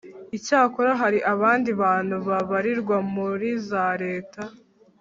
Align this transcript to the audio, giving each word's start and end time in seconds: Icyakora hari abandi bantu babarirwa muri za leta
Icyakora 0.37 0.91
hari 1.01 1.19
abandi 1.33 1.69
bantu 1.81 2.15
babarirwa 2.27 2.97
muri 3.13 3.49
za 3.67 3.85
leta 4.03 4.41